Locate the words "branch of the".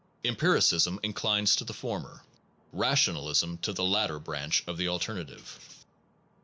4.17-4.87